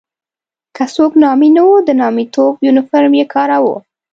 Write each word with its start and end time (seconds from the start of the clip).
که 0.75 0.83
څوک 0.95 1.11
نامي 1.23 1.49
نه 1.55 1.61
وو 1.65 1.73
او 1.79 1.85
د 1.87 1.89
نامیتوب 2.01 2.53
یونیفورم 2.65 3.13
یې 3.19 3.25
کاراوه. 3.33 3.77